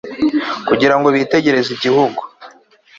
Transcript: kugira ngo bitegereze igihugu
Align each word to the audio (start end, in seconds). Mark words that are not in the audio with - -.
kugira 0.67 0.95
ngo 0.97 1.07
bitegereze 1.15 1.69
igihugu 1.77 2.21